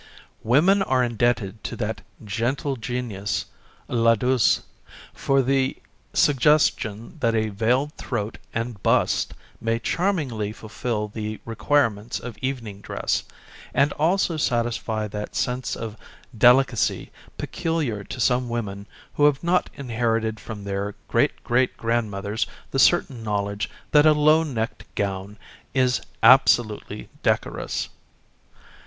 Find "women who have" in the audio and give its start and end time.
18.49-19.43